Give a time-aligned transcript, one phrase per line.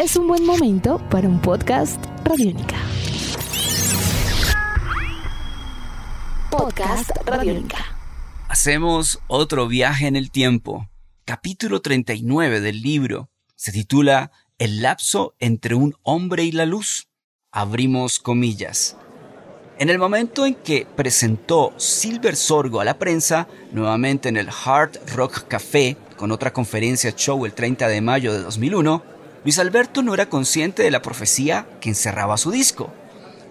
[0.00, 2.76] es un buen momento para un podcast Radiónica.
[6.50, 7.84] Podcast Radiónica.
[8.48, 10.88] Hacemos otro viaje en el tiempo.
[11.26, 17.08] Capítulo 39 del libro se titula El lapso entre un hombre y la luz.
[17.52, 18.96] Abrimos comillas.
[19.78, 24.98] En el momento en que presentó Silver Sorgo a la prensa, nuevamente en el Hard
[25.14, 30.12] Rock Café, con otra conferencia show el 30 de mayo de 2001, Luis Alberto no
[30.12, 32.92] era consciente de la profecía que encerraba su disco.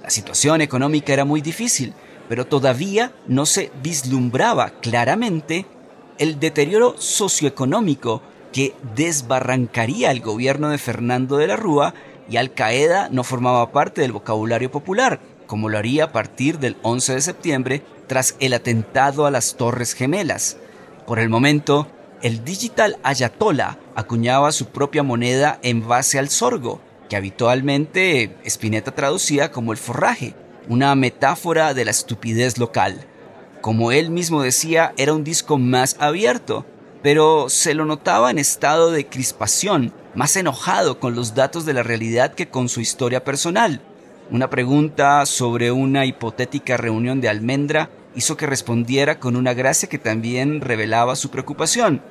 [0.04, 1.94] La situación económica era muy difícil,
[2.28, 5.66] pero todavía no se vislumbraba claramente
[6.20, 8.22] el deterioro socioeconómico
[8.54, 11.96] que desbarrancaría el gobierno de Fernando de la Rúa
[12.30, 16.78] y Al Qaeda no formaba parte del vocabulario popular, como lo haría a partir del
[16.84, 20.58] 11 de septiembre tras el atentado a las Torres Gemelas.
[21.08, 21.88] Por el momento,
[22.22, 29.52] el digital Ayatollah acuñaba su propia moneda en base al sorgo, que habitualmente Spinetta traducía
[29.52, 30.36] como el forraje,
[30.68, 33.06] una metáfora de la estupidez local.
[33.62, 36.66] Como él mismo decía, era un disco más abierto,
[37.02, 41.84] pero se lo notaba en estado de crispación, más enojado con los datos de la
[41.84, 43.82] realidad que con su historia personal.
[44.32, 49.98] Una pregunta sobre una hipotética reunión de almendra hizo que respondiera con una gracia que
[49.98, 52.02] también revelaba su preocupación.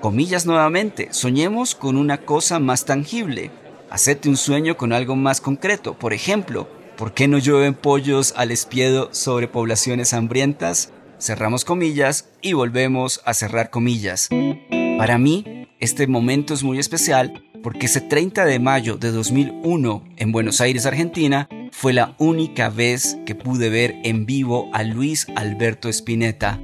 [0.00, 3.50] Comillas nuevamente, soñemos con una cosa más tangible.
[3.90, 5.92] Hacete un sueño con algo más concreto.
[5.92, 10.90] Por ejemplo, ¿por qué no llueven pollos al espiedo sobre poblaciones hambrientas?
[11.18, 14.30] Cerramos comillas y volvemos a cerrar comillas.
[14.96, 20.32] Para mí, este momento es muy especial porque ese 30 de mayo de 2001 en
[20.32, 25.90] Buenos Aires, Argentina, fue la única vez que pude ver en vivo a Luis Alberto
[25.90, 26.58] Spinetta.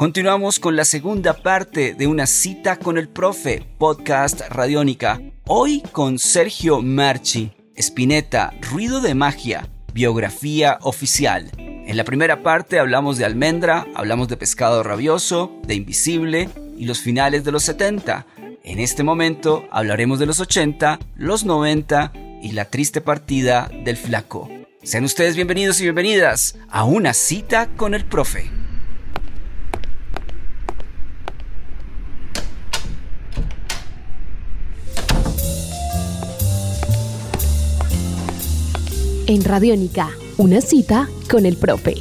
[0.00, 6.18] Continuamos con la segunda parte de una cita con el profe, podcast Radiónica, hoy con
[6.18, 11.50] Sergio Marchi, Spinetta, Ruido de Magia, biografía oficial.
[11.58, 17.00] En la primera parte hablamos de almendra, hablamos de pescado rabioso, de invisible y los
[17.00, 18.26] finales de los 70.
[18.64, 24.48] En este momento hablaremos de los 80, los 90 y la triste partida del flaco.
[24.82, 28.59] Sean ustedes bienvenidos y bienvenidas a una cita con el profe.
[39.30, 41.94] En Radiónica, una cita con el profe.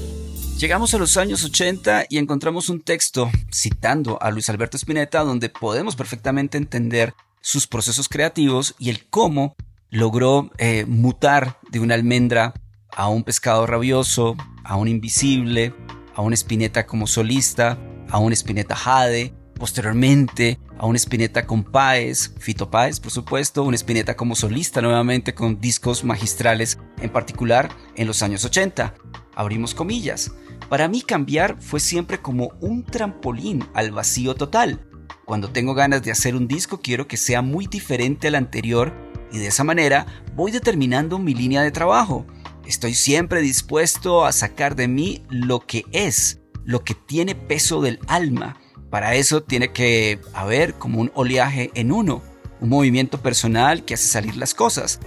[0.58, 5.50] Llegamos a los años 80 y encontramos un texto citando a Luis Alberto Spinetta donde
[5.50, 9.56] podemos perfectamente entender sus procesos creativos y el cómo
[9.92, 12.56] logró eh, mutar de una almendra
[12.96, 15.76] a un pescado rabioso, a un invisible,
[16.16, 17.78] a un Spinetta como solista,
[18.10, 23.74] a un Spinetta Jade, posteriormente a un Spinetta con Páez, Fito Páez por supuesto, un
[23.76, 28.96] Spinetta como solista nuevamente con discos magistrales, en particular en los años 80.
[29.36, 30.32] Abrimos comillas.
[30.70, 34.86] Para mí cambiar fue siempre como un trampolín al vacío total.
[35.26, 38.94] Cuando tengo ganas de hacer un disco quiero que sea muy diferente al anterior
[39.32, 40.06] y de esa manera
[40.36, 42.26] voy determinando mi línea de trabajo.
[42.66, 48.00] Estoy siempre dispuesto a sacar de mí lo que es, lo que tiene peso del
[48.08, 48.58] alma.
[48.90, 52.24] Para eso tiene que haber como un oleaje en uno,
[52.60, 55.00] un movimiento personal que hace salir las cosas.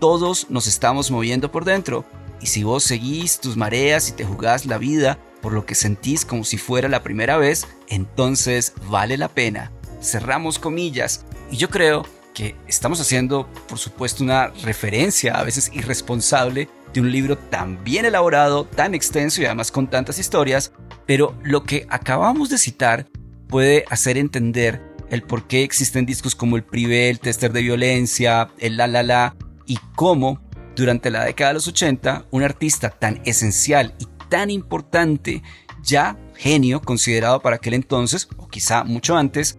[0.00, 2.04] Todos nos estamos moviendo por dentro,
[2.40, 6.24] y si vos seguís tus mareas y te jugás la vida por lo que sentís
[6.24, 9.72] como si fuera la primera vez, entonces vale la pena.
[10.00, 11.24] Cerramos comillas.
[11.50, 17.12] Y yo creo que estamos haciendo, por supuesto, una referencia a veces irresponsable de un
[17.12, 20.72] libro tan bien elaborado, tan extenso y además con tantas historias,
[21.06, 23.06] pero lo que acabamos de citar
[23.48, 28.48] puede hacer entender el por qué existen discos como el Privé, el Tester de Violencia,
[28.58, 29.36] el La La La,
[29.66, 30.40] y cómo
[30.76, 35.42] durante la década de los 80, un artista tan esencial y tan importante,
[35.82, 39.58] ya genio considerado para aquel entonces, o quizá mucho antes,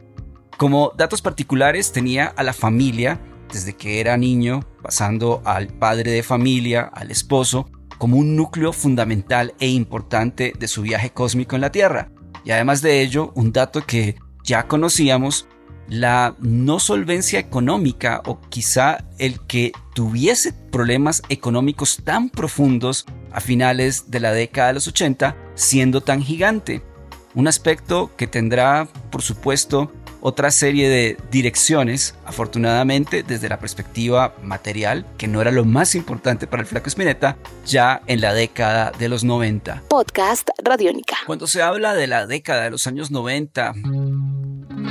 [0.57, 3.19] como datos particulares tenía a la familia
[3.51, 9.53] desde que era niño, pasando al padre de familia, al esposo, como un núcleo fundamental
[9.59, 12.11] e importante de su viaje cósmico en la Tierra.
[12.49, 15.47] Y además de ello, un dato que ya conocíamos
[15.87, 24.09] la no solvencia económica o quizá el que tuviese problemas económicos tan profundos a finales
[24.09, 26.81] de la década de los 80 siendo tan gigante.
[27.35, 35.05] Un aspecto que tendrá, por supuesto, otra serie de direcciones, afortunadamente desde la perspectiva material,
[35.17, 39.09] que no era lo más importante para el flaco Spinetta, ya en la década de
[39.09, 39.83] los 90.
[39.89, 41.17] Podcast Radiónica.
[41.25, 43.73] Cuando se habla de la década de los años 90,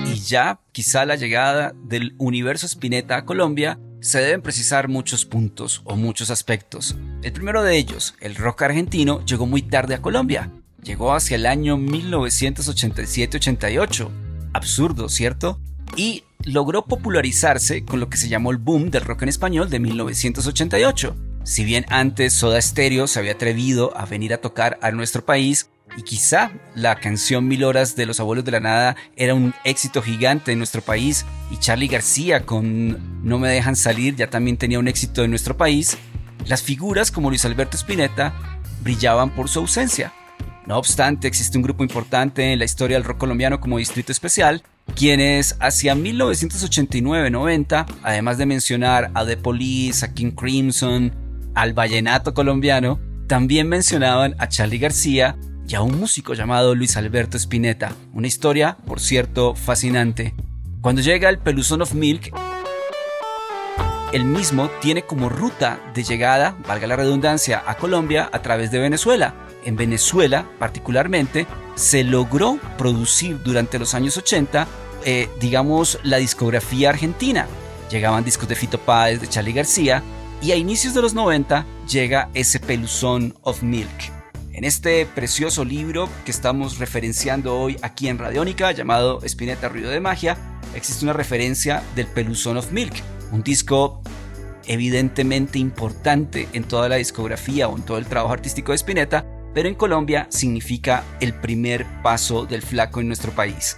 [0.07, 5.83] y ya quizá la llegada del universo Spinetta a Colombia, se deben precisar muchos puntos
[5.85, 6.95] o muchos aspectos.
[7.23, 10.53] El primero de ellos, el rock argentino, llegó muy tarde a Colombia.
[10.83, 14.28] Llegó hacia el año 1987-88.
[14.59, 15.61] Absurdo, ¿cierto?
[15.97, 19.81] Y logró popularizarse con lo que se llamó el boom del rock en español de
[19.81, 21.17] 1988.
[21.45, 25.71] Si bien antes Soda Stereo se había atrevido a venir a tocar a nuestro país,
[25.97, 30.03] y quizá la canción Mil Horas de los Abuelos de la Nada era un éxito
[30.03, 34.79] gigante en nuestro país, y Charlie García con No me dejan salir ya también tenía
[34.79, 35.97] un éxito en nuestro país,
[36.47, 38.33] las figuras como Luis Alberto Spinetta
[38.83, 40.13] brillaban por su ausencia.
[40.69, 44.63] No obstante, existe un grupo importante en la historia del rock colombiano como Distrito Especial,
[44.95, 51.15] quienes hacia 1989-90, además de mencionar a The Police, a King Crimson,
[51.55, 57.39] al vallenato colombiano, también mencionaban a Charlie García y a un músico llamado Luis Alberto
[57.39, 57.95] Spinetta.
[58.13, 60.35] Una historia, por cierto, fascinante.
[60.83, 62.31] Cuando llega el Peluzón of Milk,
[64.13, 68.81] el mismo tiene como ruta de llegada, valga la redundancia, a Colombia a través de
[68.81, 69.48] Venezuela.
[69.69, 74.67] En Venezuela, particularmente, se logró producir durante los años 80,
[75.05, 77.47] eh, digamos, la discografía argentina.
[77.91, 80.03] Llegaban discos de Fito Páez, de Charlie García,
[80.41, 84.11] y a inicios de los 90 llega ese peluzón of Milk.
[84.55, 90.01] En este precioso libro que estamos referenciando hoy aquí en Radiónica, llamado Spinetta Ruido de
[90.01, 90.39] Magia,
[90.75, 94.01] existe una referencia del peluzón of Milk, un disco
[94.67, 99.27] evidentemente importante en toda la discografía o en todo el trabajo artístico de Spinetta,
[99.59, 103.75] pero en Colombia significa el primer paso del flaco en nuestro país.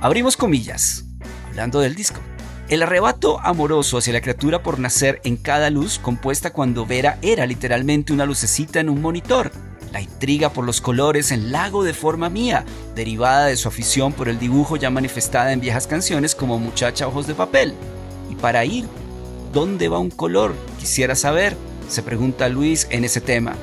[0.00, 1.06] Abrimos comillas,
[1.48, 2.20] hablando del disco.
[2.68, 7.46] El arrebato amoroso hacia la criatura por nacer en cada luz compuesta cuando Vera era
[7.46, 9.50] literalmente una lucecita en un monitor.
[9.92, 12.64] La intriga por los colores en Lago de forma mía,
[12.94, 17.26] derivada de su afición por el dibujo ya manifestada en viejas canciones como Muchacha Ojos
[17.26, 17.74] de Papel.
[18.30, 18.84] Y para ir,
[19.52, 20.54] ¿dónde va un color?
[20.78, 21.56] Quisiera saber,
[21.88, 23.56] se pregunta Luis en ese tema.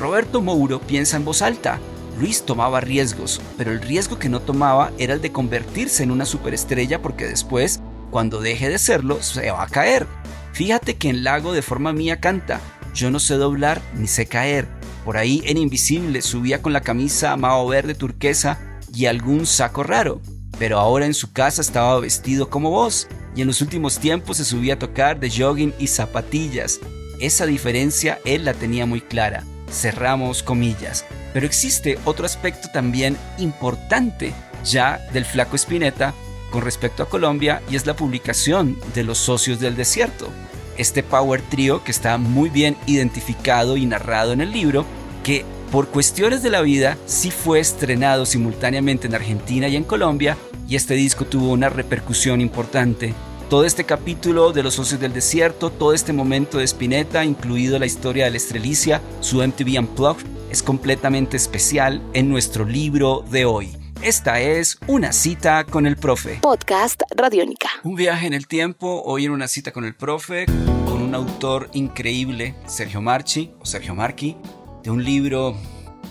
[0.00, 1.78] Roberto Mouro piensa en voz alta.
[2.18, 6.24] Luis tomaba riesgos, pero el riesgo que no tomaba era el de convertirse en una
[6.24, 7.80] superestrella porque después
[8.10, 10.06] cuando deje de serlo, se va a caer.
[10.52, 12.60] Fíjate que en Lago de forma mía canta,
[12.94, 14.66] yo no sé doblar ni sé caer.
[15.04, 18.58] Por ahí en Invisible subía con la camisa mao verde turquesa
[18.94, 20.20] y algún saco raro.
[20.58, 23.06] Pero ahora en su casa estaba vestido como vos
[23.36, 26.80] y en los últimos tiempos se subía a tocar de jogging y zapatillas.
[27.20, 29.44] Esa diferencia él la tenía muy clara.
[29.70, 31.04] Cerramos comillas.
[31.32, 34.32] Pero existe otro aspecto también importante
[34.64, 36.12] ya del flaco Spinetta
[36.50, 40.28] con respecto a Colombia y es la publicación de Los Socios del Desierto.
[40.76, 44.84] Este power trio que está muy bien identificado y narrado en el libro,
[45.22, 50.36] que por cuestiones de la vida sí fue estrenado simultáneamente en Argentina y en Colombia
[50.68, 53.14] y este disco tuvo una repercusión importante.
[53.50, 57.86] Todo este capítulo de Los Socios del Desierto, todo este momento de Spinetta, incluido la
[57.86, 63.76] historia de la Estrelicia, su MTV Unplugged, es completamente especial en nuestro libro de hoy.
[64.02, 66.38] Esta es Una cita con el profe.
[66.40, 67.70] Podcast Radiónica.
[67.82, 70.46] Un viaje en el tiempo, hoy en una cita con el profe,
[70.86, 74.36] con un autor increíble, Sergio Marchi, o Sergio Marchi,
[74.84, 75.56] de un libro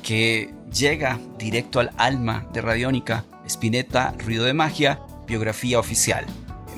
[0.03, 6.25] que llega directo al alma de Radiónica, Spinetta, Ruido de Magia, biografía oficial.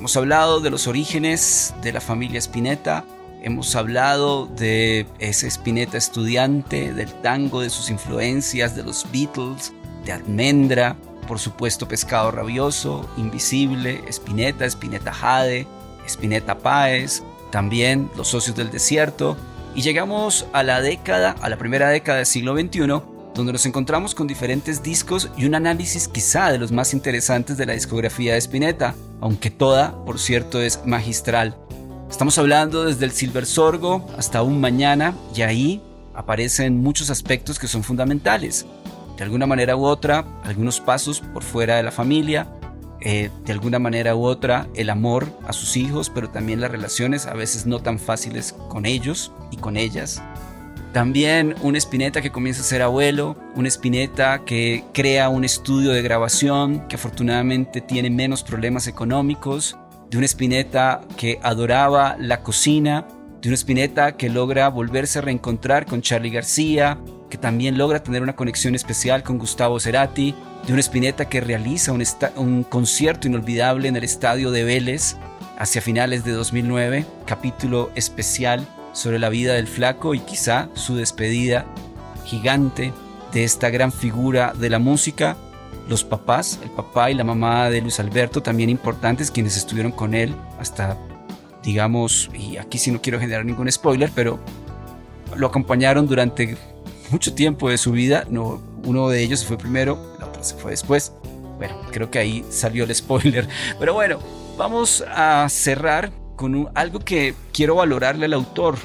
[0.02, 3.04] Hemos hablado de los orígenes de la familia Spinetta,
[3.40, 9.72] hemos hablado de ese Spinetta estudiante, del tango, de sus influencias, de los Beatles,
[10.04, 10.96] de almendra,
[11.28, 15.68] por supuesto pescado rabioso, invisible, espineta, espineta jade,
[16.04, 19.36] espineta páez, también los socios del desierto,
[19.72, 23.02] y llegamos a la década, a la primera década del siglo XXI,
[23.36, 27.66] donde nos encontramos con diferentes discos y un análisis quizá de los más interesantes de
[27.66, 31.56] la discografía de Spinetta, aunque toda, por cierto, es magistral.
[32.10, 37.68] Estamos hablando desde el Silver Sorgo hasta un mañana y ahí aparecen muchos aspectos que
[37.68, 38.66] son fundamentales
[39.16, 42.48] de alguna manera u otra, algunos pasos por fuera de la familia,
[43.00, 47.26] eh, de alguna manera u otra, el amor a sus hijos, pero también las relaciones
[47.26, 50.22] a veces no tan fáciles con ellos y con ellas.
[50.92, 56.02] También un Espineta que comienza a ser abuelo, un Espineta que crea un estudio de
[56.02, 59.78] grabación, que afortunadamente tiene menos problemas económicos,
[60.10, 63.06] de un Espineta que adoraba la cocina,
[63.40, 66.98] de un Spinetta que logra volverse a reencontrar con Charlie García,
[67.30, 70.34] que también logra tener una conexión especial con Gustavo Cerati,
[70.66, 72.04] de un Spinetta que realiza un,
[72.36, 75.16] un concierto inolvidable en el estadio de Vélez
[75.58, 81.66] hacia finales de 2009, capítulo especial sobre la vida del flaco y quizá su despedida
[82.24, 82.92] gigante
[83.32, 85.36] de esta gran figura de la música.
[85.88, 90.14] Los papás, el papá y la mamá de Luis Alberto, también importantes, quienes estuvieron con
[90.14, 90.96] él hasta
[91.62, 94.38] digamos, y aquí sí no quiero generar ningún spoiler, pero
[95.36, 96.56] lo acompañaron durante
[97.10, 98.24] mucho tiempo de su vida.
[98.28, 101.12] No, uno de ellos se fue primero, la otra se fue después.
[101.58, 103.46] Bueno, creo que ahí salió el spoiler.
[103.78, 104.18] Pero bueno,
[104.58, 106.10] vamos a cerrar
[106.74, 108.76] algo que quiero valorarle al autor.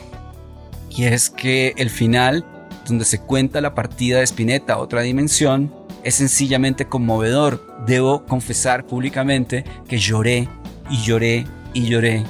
[0.90, 2.46] Y es que el final,
[2.88, 5.74] donde se cuenta la partida de Spinetta a otra dimensión,
[6.04, 7.86] es sencillamente conmovedor.
[7.86, 10.48] Debo confesar públicamente que lloré
[10.90, 12.24] y lloré y lloré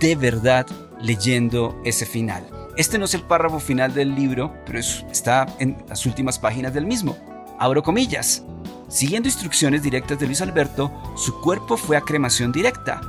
[0.00, 0.66] de verdad
[1.00, 2.46] leyendo ese final.
[2.76, 6.86] Este no es el párrafo final del libro, pero está en las últimas páginas del
[6.86, 7.16] mismo.
[7.58, 8.44] Abro comillas.
[8.88, 13.00] Siguiendo instrucciones directas de Luis Alberto, su cuerpo fue a cremación directa.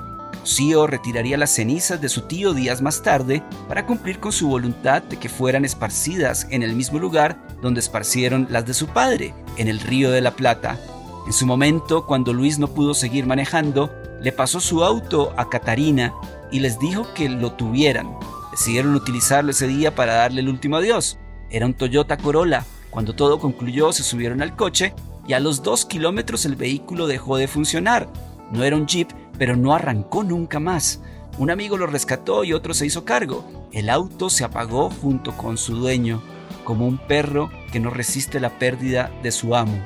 [0.42, 5.02] Rocío retiraría las cenizas de su tío días más tarde para cumplir con su voluntad
[5.04, 9.68] de que fueran esparcidas en el mismo lugar donde esparcieron las de su padre, en
[9.68, 10.80] el río de la Plata.
[11.26, 16.14] En su momento, cuando Luis no pudo seguir manejando, le pasó su auto a Catarina
[16.52, 18.16] y les dijo que lo tuvieran.
[18.52, 21.18] Decidieron utilizarlo ese día para darle el último adiós.
[21.50, 22.64] Era un Toyota Corolla.
[22.92, 24.94] Cuando todo concluyó, se subieron al coche
[25.28, 28.08] y a los dos kilómetros el vehículo dejó de funcionar.
[28.52, 31.02] No era un jeep, pero no arrancó nunca más.
[31.38, 33.68] Un amigo lo rescató y otro se hizo cargo.
[33.74, 36.22] El auto se apagó junto con su dueño,
[36.64, 39.86] como un perro que no resiste la pérdida de su amo.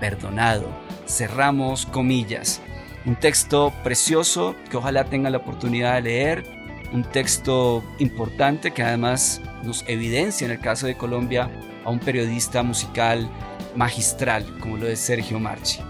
[0.00, 0.68] Perdonado.
[1.06, 2.60] Cerramos comillas.
[3.06, 6.44] Un texto precioso que ojalá tenga la oportunidad de leer.
[6.92, 11.50] Un texto importante que además nos evidencia en el caso de Colombia
[11.84, 13.30] a un periodista musical
[13.76, 15.80] magistral como lo es Sergio Marchi.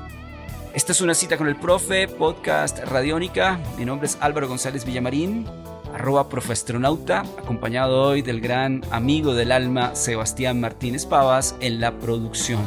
[0.79, 3.61] Esta es una cita con el profe, podcast Radiónica.
[3.77, 5.45] Mi nombre es Álvaro González Villamarín,
[5.93, 12.65] arroba profastronauta, acompañado hoy del gran amigo del alma Sebastián Martínez Pavas en la producción.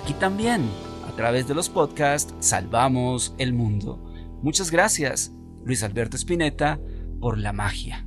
[0.00, 0.70] Aquí también
[1.04, 3.98] a través de los podcasts salvamos el mundo.
[4.40, 5.32] Muchas gracias,
[5.64, 6.78] Luis Alberto Spinetta,
[7.20, 8.06] por la magia.